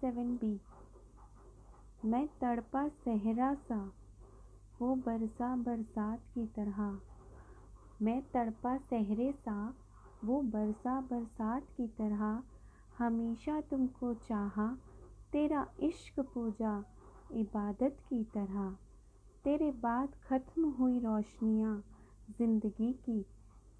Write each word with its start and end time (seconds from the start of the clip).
Seven 0.00 0.36
B. 0.36 0.60
मैं 2.04 2.28
तड़पा 2.40 2.88
सहरा 2.88 3.54
सा 3.54 3.92
वो 4.80 4.94
बरसा 4.94 5.56
बरसात 5.56 6.20
की 6.34 6.46
तरह। 6.46 7.00
मैं 8.02 8.22
तड़पा 8.22 8.76
सहरे 8.76 9.32
सा, 9.32 9.74
वो 10.24 10.42
बरसा 10.42 11.00
बरसात 11.00 11.66
की 11.76 11.86
तरह। 11.86 12.42
हमेशा 12.98 13.60
तुमको 13.60 14.14
चाहा, 14.14 14.76
तेरा 15.32 15.66
इश्क 15.80 16.20
पूजा, 16.20 16.84
इबादत 17.32 17.96
की 18.08 18.24
तरह। 18.24 18.70
तेरे 19.44 19.70
बाद 19.70 20.08
ख़त्म 20.24 20.70
हुई 20.70 20.98
रोशनियाँ, 20.98 21.84
ज़िंदगी 22.30 22.92
की। 22.92 23.26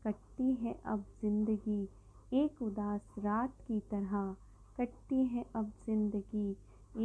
कटती 0.05 0.55
है 0.55 0.81
अब 0.85 1.05
ज़िंदगी, 1.21 1.89
एक 2.33 2.63
उदास 2.63 3.15
रात 3.19 3.51
की 3.69 3.81
तरह। 3.81 4.37
कटती 4.81 5.25
है 5.25 5.47
अब 5.55 5.73
ज़िंदगी 5.87 6.57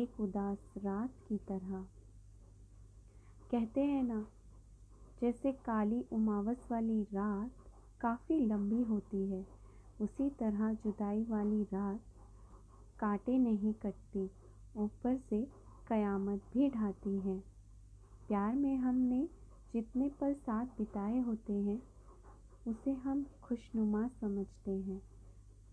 एक 0.04 0.20
उदास 0.20 0.58
रात 0.78 1.10
की 1.30 1.38
तरह। 1.38 1.86
कहते 3.52 3.82
हैं 3.82 4.04
ना, 4.04 4.28
जैसे 5.22 5.52
काली 5.52 6.06
उमावस 6.12 6.68
वाली 6.72 7.04
रात 7.04 7.52
काफ़ी 8.02 8.40
लंबी 8.40 8.82
होती 8.84 9.26
है, 9.26 9.46
उसी 10.02 10.30
तरह 10.30 10.74
जुदाई 10.74 11.24
वाली 11.24 11.64
रात 11.64 12.00
काटे 13.00 13.38
नहीं 13.38 13.74
कटती, 13.74 14.30
ऊपर 14.78 15.18
से 15.18 15.48
कयामत 15.88 16.42
भी 16.54 16.70
ढाती 16.70 17.20
है। 17.20 17.40
प्यार 18.28 18.56
में 18.56 18.78
हमने 18.78 19.30
जितने 19.74 20.10
पल 20.10 20.34
साथ 20.34 20.66
बिताए 20.66 21.20
होते 21.20 21.54
हैं, 21.54 21.82
उसे 22.68 22.92
हम 22.92 23.26
खुशनुमा 23.44 24.08
समझते 24.08 24.72
हैं। 24.72 25.02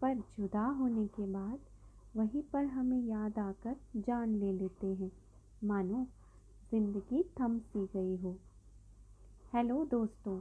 पर 0.01 0.15
जुदा 0.15 0.67
होने 0.67 1.07
के 1.07 1.27
बाद 1.27 1.59
वहीं 2.17 2.43
पर 2.43 2.65
हमें 2.65 3.01
याद 3.01 3.39
आकर 3.39 3.77
जान 3.99 4.35
ले 4.37 4.53
लेते 4.53 4.87
हैं। 4.87 5.11
मानो, 5.65 6.05
ज़िंदगी 6.71 7.23
थम 7.41 7.59
सी 7.59 7.85
गई 7.95 8.17
हो। 8.17 8.35
हेलो 9.55 9.85
दोस्तों, 9.85 10.39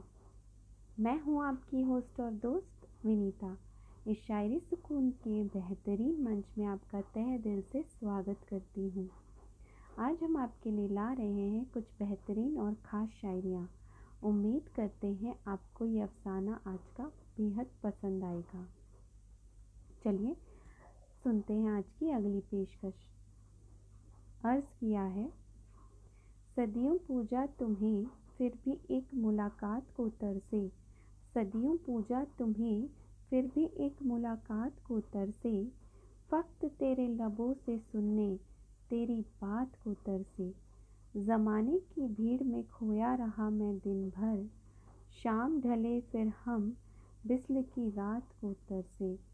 मैं 1.00 1.18
हूँ 1.20 1.44
आपकी 1.44 1.82
होस्ट 1.82 2.20
और 2.20 2.30
दोस्त 2.42 2.86
विनीता। 3.04 3.56
इस 4.06 4.18
शायरी 4.18 4.58
सुकून 4.60 5.10
के 5.24 5.42
बेहतरीन 5.44 6.22
मंच 6.22 6.58
में 6.58 6.66
आपका 6.66 7.00
तह 7.14 7.36
दिल 7.38 7.62
से 7.62 7.82
स्वागत 7.82 8.46
करती 8.50 8.88
हूँ। 8.88 9.08
आज 10.00 10.22
हम 10.22 10.36
आपके 10.36 10.70
लिए 10.70 10.88
ला 10.88 11.12
रहे 11.12 11.48
हैं 11.48 11.64
कुछ 11.64 11.84
बेहतरीन 11.98 12.56
और 12.58 12.74
ख़ास 12.86 13.08
शायरियाँ। 13.22 13.68
उम्मीद 14.24 14.68
करते 14.76 15.06
हैं 15.14 15.38
आपको 15.48 15.86
ये 15.86 16.00
अफसाना 16.00 16.60
आज 16.66 16.88
का 16.96 17.10
बेहद 17.38 17.66
पसंद 17.82 18.24
आएगा। 18.24 18.66
चलिए 20.04 20.36
सुनते 21.22 21.54
हैं 21.54 21.70
आज 21.70 21.84
की 22.00 22.10
अगली 22.10 22.40
पेशकश। 22.40 22.94
अर्ज़ 24.44 24.64
किया 24.64 25.02
है, 25.02 25.32
सदियों 26.56 26.98
पूजा 26.98 27.46
तुम्हें 27.46 28.06
फिर 28.38 28.58
भी 28.64 28.80
एक 28.90 29.14
मुलाकात 29.14 29.86
को 29.96 30.08
तरसे। 30.08 30.68
सदियों 31.34 31.76
पूजा 31.76 32.24
तुम्हें 32.24 32.88
फिर 33.30 33.46
भी 33.46 33.64
एक 33.64 34.02
मुलाकात 34.02 34.72
को 34.88 35.00
तरसे। 35.00 35.64
फ़क्त 36.30 36.64
तेरे 36.64 37.08
लबों 37.08 37.54
से 37.54 37.78
सुनने, 37.78 38.36
तेरी 38.90 39.20
बात 39.20 39.76
को 39.84 39.94
तरसे। 39.94 40.54
ज़माने 41.16 41.78
की 41.78 42.08
भीड़ 42.08 42.42
में 42.42 42.68
खोया 42.68 43.14
रहा 43.14 43.50
मैं 43.50 43.78
दिन 43.78 44.10
भर 44.10 44.50
शाम 45.22 45.60
ढले 45.60 46.00
फिर 46.00 46.32
हम 46.44 46.76
बिस्ल 47.26 47.62
की 47.62 47.90
रात 47.90 48.28
को 48.40 48.52
तरसे। 48.52 49.31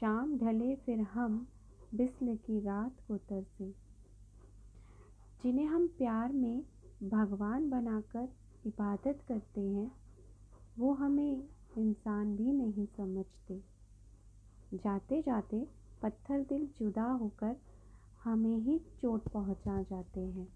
शाम 0.00 0.38
ढले 0.38 0.76
फिर 0.76 1.00
हम 1.00 1.48
बिस्ल 1.94 2.36
की 2.36 2.60
रात 2.60 2.96
को 3.08 3.16
तरसे। 3.16 3.70
जिन्हें 5.42 5.66
हम 5.66 5.88
प्यार 5.88 6.32
में 6.32 6.64
भगवान 7.02 7.70
बनाकर 7.70 8.28
इबादत 8.66 9.20
करते 9.28 9.60
हैं, 9.60 9.92
वो 10.78 10.92
हमें 10.92 11.48
इंसान 11.78 12.36
भी 12.36 12.52
नहीं 12.52 12.86
समझते। 12.86 13.62
जाते 14.74 15.22
जाते 15.22 15.68
पत्थर 16.02 16.40
दिल 16.40 16.68
जुदा 16.78 17.10
होकर 17.12 17.56
हमें 18.24 18.58
ही 18.58 18.78
चोट 18.78 19.28
पहुँचा 19.28 19.82
जाते 19.82 20.20
हैं। 20.20 20.48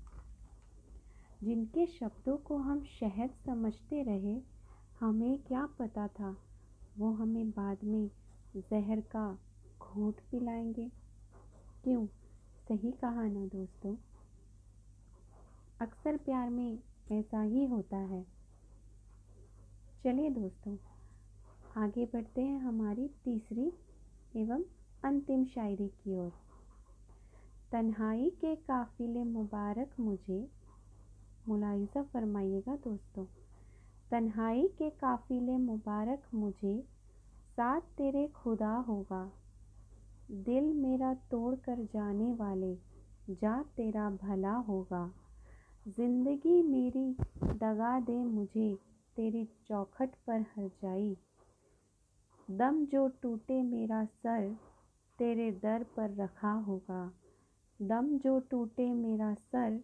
जिनके 1.42 1.86
शब्दों 1.86 2.36
को 2.36 2.56
हम 2.56 2.84
शहद 2.84 3.30
समझते 3.46 4.02
रहे, 4.02 4.42
हमें 5.00 5.38
क्या 5.38 5.66
पता 5.66 6.08
था 6.08 6.36
वो 6.98 7.10
हमें 7.10 7.50
बाद 7.50 7.78
में 7.84 8.10
जहर 8.56 9.00
का 9.00 9.38
घूट 9.80 10.14
पिलाएँगे। 10.30 10.88
क्यों? 11.84 12.06
सही 12.68 12.92
कहा 12.92 13.28
ना 13.28 13.46
दोस्तों। 13.46 13.96
अक्सर 15.80 16.16
प्यार 16.16 16.50
में 16.50 16.78
ऐसा 17.12 17.42
ही 17.42 17.64
होता 17.64 17.96
है। 17.96 18.26
चलिए 20.04 20.30
दोस्तों, 20.30 20.76
आगे 21.76 22.06
बढ़ते 22.06 22.42
हैं 22.42 22.58
हमारी 22.58 23.08
तीसरी 23.24 23.72
एवं 24.36 24.64
अंतिम 25.04 25.44
शायरी 25.44 25.88
की 25.88 26.16
ओर। 26.16 26.32
तन्हाई 27.72 28.30
के 28.30 28.56
काफिले 28.56 29.24
मुबारक 29.24 30.00
मुझे, 30.00 30.50
मुलायजा 31.48 32.02
फरमाइएगा 32.02 32.76
दोस्तों। 32.76 33.26
तन्हाई 34.10 34.68
के 34.68 34.90
काफिले 34.90 35.56
मुबारक 35.56 36.22
मुझे 36.34 36.93
साथ 37.56 37.80
तेरे 37.80 38.26
खुदा 38.26 38.76
होगा। 38.76 39.32
दिल 40.30 40.64
मेरा 40.64 41.14
तोड़ 41.14 41.54
कर 41.54 41.84
जाने 41.84 42.32
वाले, 42.32 42.74
जा 43.30 43.62
तेरा 43.62 44.10
भला 44.10 44.54
होगा। 44.54 45.14
ज़िंदगी 45.88 46.62
मेरी 46.62 47.16
दगा 47.42 48.00
दे 48.00 48.24
मुझे, 48.24 48.78
तेरी 49.16 49.48
चौखट 49.68 50.10
पर 50.26 50.40
हर 50.40 50.70
जाई। 50.82 51.16
दम 52.50 52.86
जो 52.86 53.08
टूटे 53.08 53.62
मेरा 53.62 54.04
सर, 54.04 54.56
तेरे 55.18 55.52
दर 55.52 55.82
पर 55.82 56.14
रखा 56.14 56.52
होगा। 56.52 57.12
दम 57.82 58.18
जो 58.18 58.40
टूटे 58.40 58.92
मेरा 58.94 59.34
सर, 59.34 59.80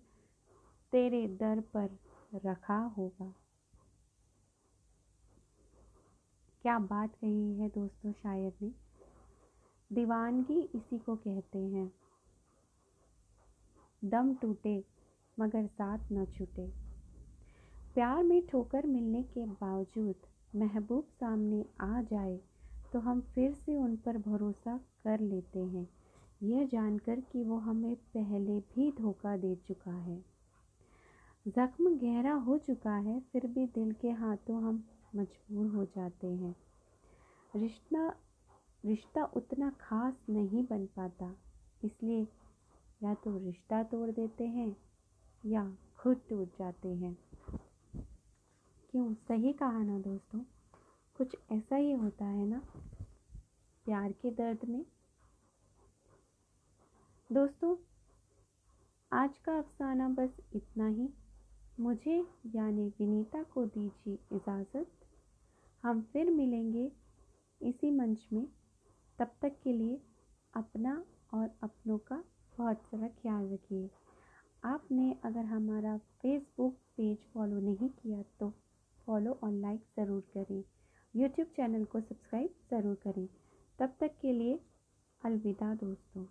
तेरे 0.92 1.28
दर 1.28 1.60
पर 1.60 1.98
रखा 2.34 2.78
होगा। 2.78 3.34
क्या 6.62 6.78
बात 6.78 7.14
कही 7.14 7.54
है 7.54 7.68
दोस्तों 7.68 8.12
शायर 8.12 8.52
ने? 8.62 8.70
दीवानगी 9.92 10.60
इसी 10.74 10.98
को 10.98 11.16
कहते 11.16 11.58
हैं। 11.58 11.92
दम 14.04 14.34
टूटे, 14.34 14.84
मगर 15.40 15.66
साथ 15.66 16.12
न 16.12 16.24
छूटे। 16.26 16.66
प्यार 17.94 18.22
में 18.22 18.46
ठोकर 18.46 18.86
मिलने 18.86 19.22
के 19.22 19.46
बावजूद 19.46 20.14
महबूब 20.56 21.04
सामने 21.20 21.64
आ 21.80 22.02
जाए 22.02 22.38
तो 22.92 22.98
हम 22.98 23.20
फिर 23.20 23.54
से 23.54 23.76
उन 23.76 23.96
पर 23.96 24.18
भरोसा 24.18 24.76
कर 25.04 25.20
लेते 25.20 25.64
हैं। 25.64 25.88
यह 26.42 26.66
जानकर 26.66 27.20
कि 27.20 27.44
वो 27.44 27.56
हमें 27.58 27.96
पहले 27.96 28.60
भी 28.60 28.90
धोखा 28.92 29.36
दे 29.36 29.54
चुका 29.56 29.92
है। 29.92 30.24
ज़ख्म 31.48 31.98
गहरा 31.98 32.32
हो 32.32 32.58
चुका 32.58 32.96
है, 32.96 33.20
फिर 33.20 33.46
भी 33.46 33.66
दिल 33.66 33.92
के 33.92 34.10
हाथों 34.10 34.62
हम 34.62 34.84
मजबूर 35.16 35.66
हो 35.66 35.84
जाते 35.84 36.26
हैं। 36.26 36.54
रिश्ता 37.56 38.08
रिश्ता 38.84 39.24
उतना 39.24 39.70
ख़ास 39.70 40.14
नहीं 40.30 40.64
बन 40.64 40.86
पाता, 40.86 41.34
इसलिए 41.84 42.26
या 43.02 43.14
तो 43.14 43.36
रिश्ता 43.38 43.82
तोड़ 43.82 44.10
देते 44.10 44.46
हैं 44.46 44.76
या 45.46 45.76
खुद 45.98 46.20
टूट 46.28 46.58
जाते 46.58 46.88
हैं। 46.88 47.16
क्यों? 48.90 49.14
सही 49.14 49.52
कहा 49.52 49.82
ना 49.82 49.98
दोस्तों? 49.98 50.40
कुछ 51.16 51.36
ऐसा 51.52 51.76
ही 51.76 51.92
होता 51.92 52.24
है 52.24 52.46
ना? 52.46 52.62
प्यार 53.86 54.12
के 54.12 54.30
दर्द 54.30 54.64
में। 54.64 54.84
दोस्तों, 57.30 57.76
आज 59.12 59.38
का 59.38 59.58
अफसाना 59.58 60.08
बस 60.08 60.36
इतना 60.52 60.86
ही। 60.86 61.08
मुझे 61.80 62.18
यानी 62.46 62.88
विनीता 62.88 63.42
को 63.42 63.66
दीजिए 63.66 64.18
इजाज़त। 64.32 64.99
हम 65.84 66.00
फिर 66.12 66.30
मिलेंगे 66.30 66.90
इसी 67.60 67.90
मंच 67.90 68.26
में। 68.32 68.46
तब 69.18 69.34
तक 69.42 69.56
के 69.64 69.72
लिए 69.72 70.00
अपना 70.54 70.92
और 71.34 71.50
अपनों 71.62 71.98
का 72.00 72.22
बहुत 72.58 72.82
सारा 72.84 73.08
ख्याल 73.20 73.48
रखिए। 73.52 73.88
आपने 74.62 75.14
अगर 75.24 75.44
हमारा 75.46 75.96
फेसबुक 76.22 76.74
पेज 76.96 77.18
फॉलो 77.34 77.60
नहीं 77.60 77.88
किया 77.92 78.22
तो 78.40 78.50
फॉलो 79.06 79.38
और 79.44 79.52
लाइक 79.52 79.84
ज़रूर 79.96 80.20
करें। 80.34 80.62
यूट्यूब 81.14 81.48
चैनल 81.56 81.84
को 81.84 82.00
सब्सक्राइब 82.00 82.54
ज़रूर 82.70 82.94
करें। 83.04 83.26
तब 83.78 83.96
तक 84.00 84.18
के 84.20 84.32
लिए 84.32 84.58
अलविदा 85.22 85.74
दोस्तों। 85.76 86.24